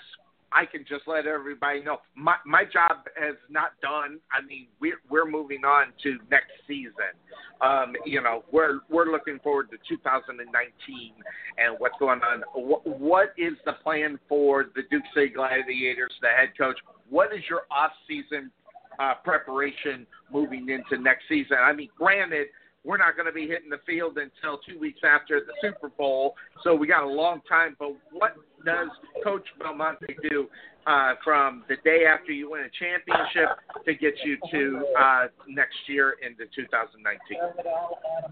[0.54, 4.18] I can just let everybody know my my job is not done.
[4.32, 7.14] I mean, we're we're moving on to next season.
[7.60, 11.12] Um, you know, we're we're looking forward to 2019
[11.58, 12.42] and what's going on.
[12.54, 16.78] What, what is the plan for the Duke City Gladiators, the head coach?
[17.08, 18.50] What is your off season
[18.98, 21.56] uh, preparation moving into next season?
[21.62, 22.48] I mean, granted,
[22.84, 26.34] we're not going to be hitting the field until two weeks after the Super Bowl,
[26.64, 27.76] so we got a long time.
[27.78, 28.88] But what does
[29.22, 30.48] Coach Bramante do
[30.86, 35.76] uh, from the day after you win a championship to get you to uh, next
[35.86, 37.38] year into 2019?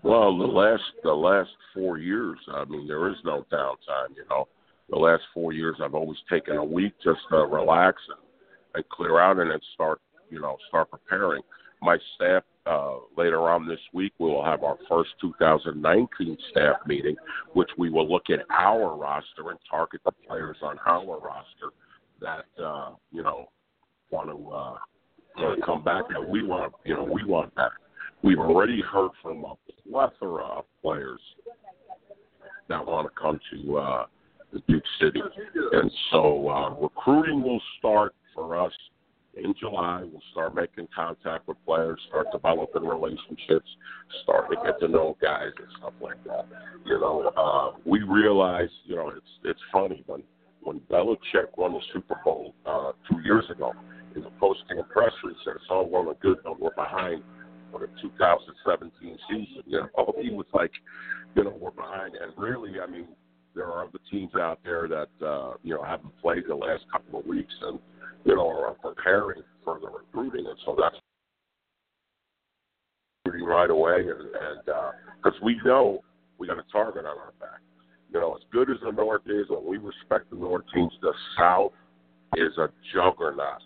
[0.02, 4.16] Well, the last the last four years, I mean, there is no downtime.
[4.16, 4.48] You know,
[4.88, 8.18] the last four years, I've always taken a week just to relax and,
[8.74, 11.42] and clear out, and then start, you know, start preparing.
[11.82, 17.16] My staff uh, later on this week, we will have our first 2019 staff meeting,
[17.54, 21.74] which we will look at our roster and target the players on our roster
[22.20, 23.48] that uh, you know
[24.10, 24.76] want to uh,
[25.42, 27.72] want to come back and we want you know we want back.
[28.22, 29.54] We've already heard from a
[29.90, 31.20] plethora of players
[32.68, 34.06] that want to come to uh,
[34.52, 35.22] the Duke City,
[35.72, 38.72] and so uh, recruiting will start for us
[39.34, 40.02] in July.
[40.02, 43.68] We'll start making contact with players, start developing relationships,
[44.22, 46.46] start to get to know guys and stuff like that.
[46.84, 50.22] You know, uh, we realize, you know, it's it's funny when
[50.62, 53.72] when Belichick won the Super Bowl uh, two years ago.
[54.16, 57.22] In the post-game press release, said it's all well and good, but we're behind
[57.70, 58.90] for the 2017
[59.30, 59.62] season.
[59.66, 60.72] You know, he was like,
[61.36, 63.06] you know, we're behind, and really, I mean,
[63.54, 67.20] there are other teams out there that uh, you know haven't played the last couple
[67.20, 67.78] of weeks, and
[68.24, 70.96] you know are preparing for the recruiting, and so that's
[73.24, 74.64] recruiting right away, and
[75.22, 76.00] because we know
[76.38, 77.60] we got a target on our back.
[78.12, 81.12] You know, as good as the North is, and we respect the North teams, the
[81.38, 81.72] South
[82.36, 83.60] is a juggernaut.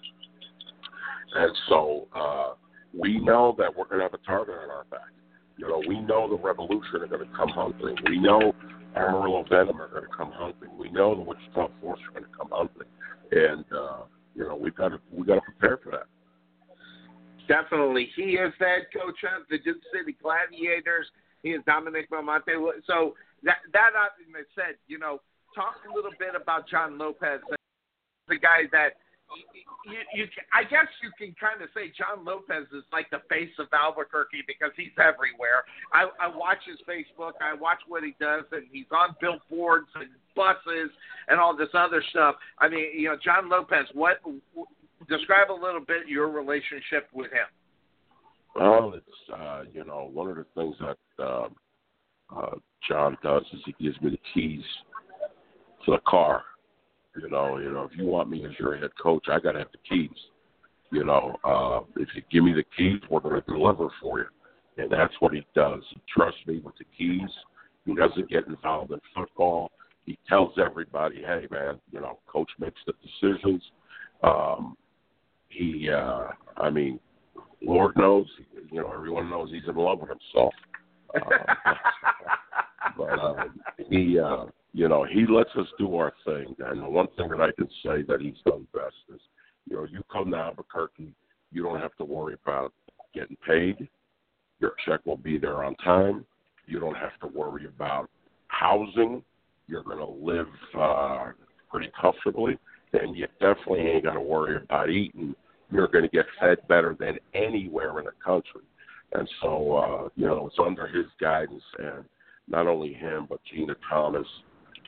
[1.35, 2.55] And so uh,
[2.97, 5.09] we know that we're going to have a target on our back.
[5.57, 7.97] You know, we know the Revolution are going to come hunting.
[8.07, 8.53] We know
[8.97, 10.77] Amarillo Venom are going to come hunting.
[10.79, 12.89] We know the Wichita Force are going to come hunting.
[13.33, 14.03] And, uh,
[14.35, 16.07] you know, we've got to, we've got to prepare for that.
[17.47, 18.09] Definitely.
[18.17, 21.07] He is head coach of the Duke City Gladiators.
[21.43, 22.57] He is Dominic Bramante.
[22.87, 25.21] So that that argument said, you know,
[25.55, 27.41] talk a little bit about John Lopez,
[28.29, 28.97] the guy that
[29.87, 33.53] you, you, I guess you can kind of say John Lopez is like the face
[33.59, 35.65] of Albuquerque because he's everywhere.
[35.93, 40.09] I, I watch his Facebook, I watch what he does, and he's on billboards and
[40.37, 40.91] buses
[41.29, 42.37] and all this other stuff.
[42.59, 43.87] I mean, you know, John Lopez.
[43.93, 44.21] What
[45.09, 47.47] describe a little bit your relationship with him?
[48.55, 51.49] Well, it's uh, you know one of the things that uh,
[52.35, 52.55] uh,
[52.89, 54.65] John does is he gives me the keys
[55.85, 56.43] to the car.
[57.21, 59.73] You know, you know, if you want me as your head coach, I gotta have
[59.73, 60.17] the keys.
[60.91, 64.27] You know, uh, if you give me the keys, we're gonna deliver for you,
[64.79, 65.83] and that's what he does.
[65.91, 67.31] He trusts me with the keys.
[67.85, 69.71] He doesn't get involved in football.
[70.07, 73.63] He tells everybody, "Hey, man, you know, coach makes the decisions."
[74.23, 74.77] Um,
[75.49, 76.99] he, uh, I mean,
[77.63, 78.27] Lord knows,
[78.71, 80.53] you know, everyone knows he's in love with himself.
[81.15, 81.55] Uh,
[82.99, 86.55] but um, he, uh, you know, he lets us do our thing.
[86.59, 89.21] And the one thing that I can say that he's done best is,
[89.71, 91.15] you know, you come to Albuquerque,
[91.53, 92.73] you don't have to worry about
[93.15, 93.89] getting paid.
[94.59, 96.27] Your check will be there on time.
[96.67, 98.11] You don't have to worry about
[98.49, 99.23] housing.
[99.69, 101.31] You're going to live uh,
[101.71, 102.59] pretty comfortably,
[102.95, 105.37] and you definitely ain't got to worry about eating.
[105.71, 108.63] You're going to get fed better than anywhere in the country.
[109.13, 112.05] And so, uh, you know, it's under his guidance, and
[112.49, 114.27] not only him, but Gina Thomas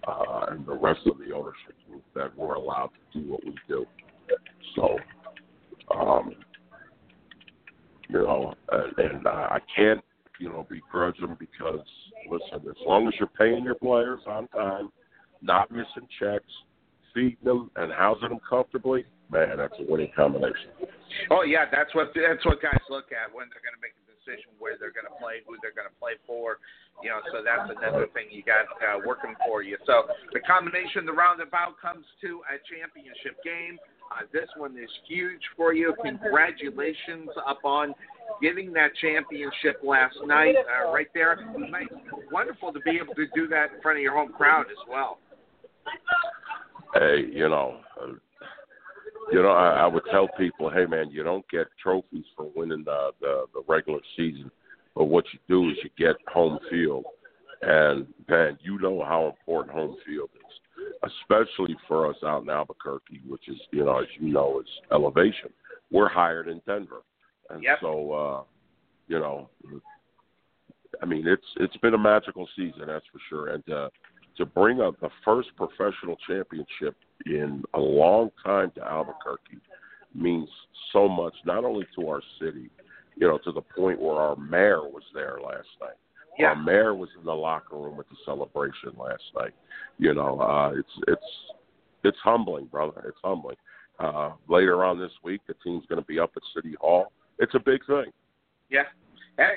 [0.07, 3.55] uh, and the rest of the ownership group that we're allowed to do what we
[3.69, 3.87] do.
[4.75, 4.99] So,
[5.95, 6.33] um,
[8.09, 10.01] you know, and, and I can't,
[10.39, 11.81] you know, begrudge them because,
[12.31, 14.91] listen, as long as you're paying your players on time,
[15.43, 16.45] not missing checks,
[17.15, 20.71] feeding them, and housing them comfortably, man, that's a winning combination.
[21.31, 24.07] Oh yeah, that's what that's what guys look at when they're going to make a
[24.07, 26.59] decision where they're going to play, who they're going to play for.
[27.03, 29.77] You know, so that's another thing you got uh, working for you.
[29.87, 33.79] So the combination, the roundabout comes to a championship game.
[34.11, 35.95] Uh, this one is huge for you.
[36.03, 37.95] Congratulations upon
[38.41, 41.39] getting that championship last night uh, right there.
[41.57, 41.89] Nice,
[42.33, 45.19] wonderful to be able to do that in front of your home crowd as well.
[46.95, 48.13] Hey, you know, uh,
[49.33, 52.85] you know, I, I would tell people, hey man, you don't get trophies for winning
[52.85, 54.51] the, the the regular season,
[54.97, 57.05] but what you do is you get home field,
[57.61, 63.21] and man, you know how important home field is, especially for us out in Albuquerque,
[63.29, 65.51] which is, you know, as you know, is elevation.
[65.93, 67.03] We're higher than Denver,
[67.51, 67.79] and Yep.
[67.83, 68.43] so, uh,
[69.07, 69.51] you know,
[71.03, 73.91] I mean, it's it's been a magical season, that's for sure, and uh,
[74.39, 79.59] to bring up the first professional championship in a long time to Albuquerque
[80.15, 80.49] means
[80.93, 82.71] so much, not only to our city,
[83.17, 85.97] you know, to the point where our mayor was there last night.
[86.39, 86.49] Yeah.
[86.49, 89.55] Our mayor was in the locker room with the celebration last night.
[89.99, 91.31] You know, uh, it's it's
[92.05, 93.05] it's humbling, brother.
[93.09, 93.57] It's humbling.
[93.99, 97.11] Uh, later on this week, the team's going to be up at City Hall.
[97.39, 98.13] It's a big thing.
[98.71, 98.83] Yeah.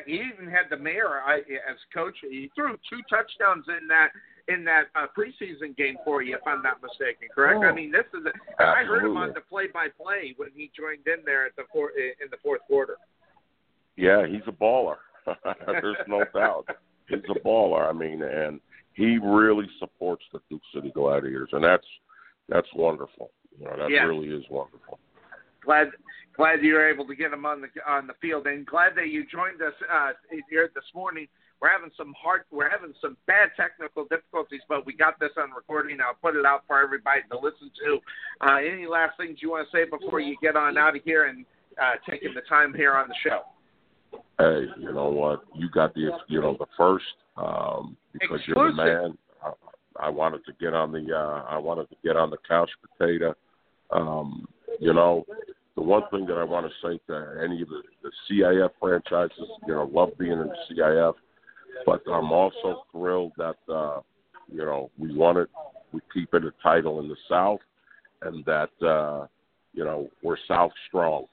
[0.06, 2.16] He even had the mayor I, as coach.
[2.22, 4.10] He threw two touchdowns in that
[4.50, 7.30] in that uh, preseason game for you, if I'm not mistaken.
[7.34, 7.64] Correct?
[7.64, 8.26] I mean, this is.
[8.26, 11.92] A, I heard him on the play-by-play when he joined in there at the four,
[11.92, 12.98] in the fourth quarter.
[14.00, 14.96] Yeah, he's a baller.
[15.68, 16.68] There's no doubt.
[17.10, 17.90] He's a baller.
[17.90, 18.62] I mean, and
[18.94, 21.86] he really supports the Duke City Gladiators, and that's
[22.48, 23.32] that's wonderful.
[23.60, 24.04] You know, that Yeah.
[24.06, 25.00] really is wonderful.
[25.62, 25.92] Glad
[26.34, 29.10] glad you were able to get him on the on the field, and glad that
[29.10, 30.14] you joined us uh,
[30.50, 31.28] here this morning.
[31.62, 35.52] We're having some hard, we're having some bad technical difficulties, but we got this on
[35.52, 36.00] recording.
[36.00, 38.00] I'll put it out for everybody to listen to.
[38.40, 41.26] Uh, any last things you want to say before you get on out of here
[41.26, 41.46] and
[41.78, 43.42] uh, taking the time here on the show?
[44.38, 45.44] Hey, you know what?
[45.54, 47.06] You got the you know the first
[47.38, 49.18] um, because you're the man.
[49.44, 52.70] I, I wanted to get on the uh, I wanted to get on the couch
[52.98, 53.36] potato.
[53.92, 54.48] Um,
[54.80, 55.26] you know,
[55.76, 59.48] the one thing that I want to say to any of the, the CIF franchises,
[59.68, 61.14] you know, love being in the CIF,
[61.86, 64.02] but I'm also thrilled that uh,
[64.52, 65.50] you know we won it,
[65.92, 67.60] we keep it a title in the South,
[68.22, 69.28] and that uh,
[69.74, 71.26] you know we're South strong.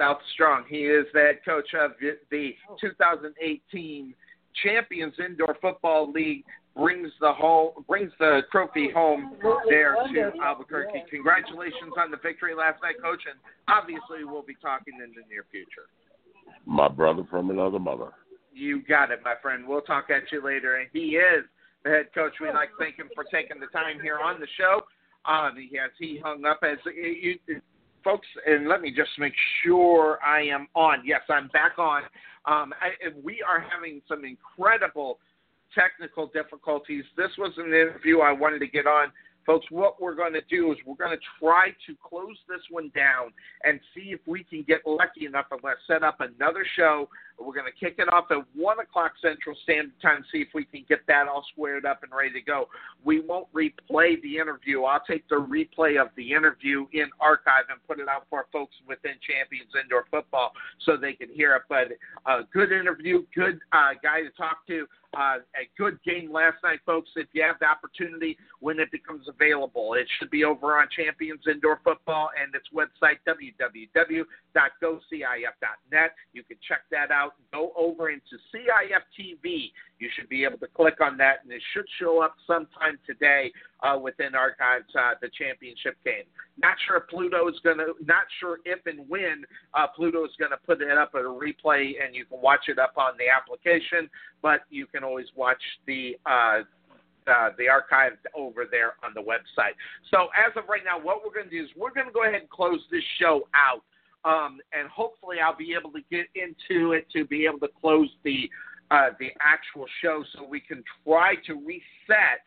[0.00, 0.64] South Strong.
[0.68, 1.92] He is the head coach of
[2.30, 4.14] the 2018
[4.64, 6.44] Champions Indoor Football League.
[6.76, 9.36] Brings the home, brings the trophy home
[9.68, 11.02] there to Albuquerque.
[11.10, 15.44] Congratulations on the victory last night, Coach, and obviously we'll be talking in the near
[15.50, 15.90] future.
[16.64, 18.12] My brother from another mother.
[18.54, 19.66] You got it, my friend.
[19.66, 20.76] We'll talk at you later.
[20.76, 21.44] And he is
[21.84, 22.34] the head coach.
[22.40, 24.82] We'd like to thank him for taking the time here on the show.
[25.24, 27.36] Uh, he has he hung up as you,
[28.02, 29.34] folks, and let me just make
[29.64, 31.02] sure I am on.
[31.04, 32.02] Yes, I'm back on.
[32.46, 35.18] Um, I, we are having some incredible
[35.74, 37.04] technical difficulties.
[37.16, 39.08] This was an interview I wanted to get on.
[39.46, 42.90] Folks, what we're going to do is we're going to try to close this one
[42.94, 43.32] down
[43.64, 47.08] and see if we can get lucky enough and set up another show.
[47.40, 50.64] We're going to kick it off at 1 o'clock Central Standard Time, see if we
[50.64, 52.68] can get that all squared up and ready to go.
[53.04, 54.82] We won't replay the interview.
[54.82, 58.74] I'll take the replay of the interview in archive and put it out for folks
[58.86, 60.52] within Champions Indoor Football
[60.84, 61.62] so they can hear it.
[61.68, 61.88] But
[62.30, 64.86] a good interview, good uh, guy to talk to.
[65.12, 67.10] Uh, a good game last night, folks.
[67.16, 71.40] If you have the opportunity when it becomes available, it should be over on Champions
[71.50, 74.24] Indoor Football and its website, www.gocif.net.
[76.32, 77.29] You can check that out.
[77.52, 79.72] Go over into CIF TV.
[79.98, 83.52] You should be able to click on that, and it should show up sometime today
[83.82, 86.24] uh, within archives uh, the championship game.
[86.58, 90.32] Not sure if Pluto is going to, not sure if and when uh, Pluto is
[90.38, 93.12] going to put it up at a replay, and you can watch it up on
[93.18, 94.08] the application.
[94.42, 96.60] But you can always watch the uh,
[97.26, 99.76] uh, the archive over there on the website.
[100.10, 102.24] So as of right now, what we're going to do is we're going to go
[102.24, 103.82] ahead and close this show out,
[104.24, 108.08] um, and hopefully I'll be able to get into it to be able to close
[108.24, 108.48] the
[108.90, 112.42] uh, the actual show so we can try to reset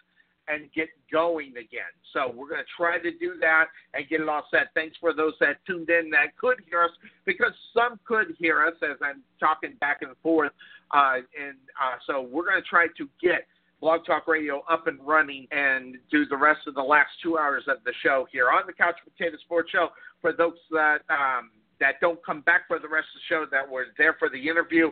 [0.49, 1.93] and get going again.
[2.11, 4.67] So we're going to try to do that and get it all set.
[4.73, 6.91] Thanks for those that tuned in that could hear us
[7.25, 10.51] because some could hear us as I'm talking back and forth.
[10.91, 13.47] Uh, and uh, so we're going to try to get
[13.79, 17.63] Blog Talk Radio up and running and do the rest of the last two hours
[17.67, 19.89] of the show here on the Couch Potato Sports Show.
[20.21, 21.51] For those that um,
[21.83, 24.49] that don't come back for the rest of the show, that were there for the
[24.49, 24.89] interview,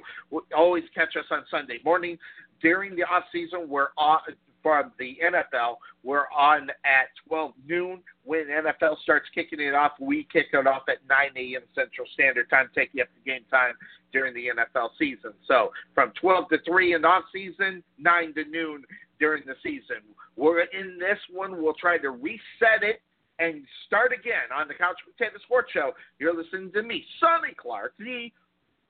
[0.55, 2.17] always catch us on Sunday morning
[2.61, 3.69] during the off season.
[3.69, 4.23] We're off,
[4.61, 5.77] from the NFL.
[6.03, 8.01] We're on at 12 noon.
[8.25, 11.61] When NFL starts kicking it off, we kick it off at 9 a.m.
[11.73, 13.73] Central Standard Time, you up to game time
[14.11, 15.31] during the NFL season.
[15.47, 18.83] So from 12 to 3 in off season, 9 to noon
[19.19, 20.03] during the season.
[20.35, 21.61] We're in this one.
[21.61, 23.01] We'll try to reset it
[23.41, 25.91] and start again on the Couch Potato Sports Show.
[26.19, 28.31] You're listening to me, Sonny Clark, the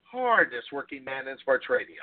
[0.04, 2.02] hardest working man in sports radio.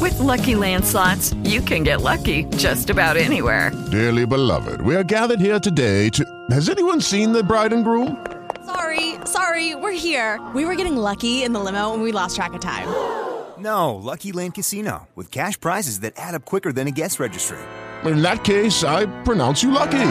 [0.00, 3.70] With Lucky Land slots, you can get lucky just about anywhere.
[3.90, 6.24] Dearly beloved, we are gathered here today to.
[6.50, 8.24] Has anyone seen the bride and groom?
[8.64, 10.40] Sorry, sorry, we're here.
[10.54, 12.88] We were getting lucky in the limo and we lost track of time.
[13.56, 17.56] No, Lucky Land Casino, with cash prizes that add up quicker than a guest registry.
[18.04, 20.10] In that case, I pronounce you lucky.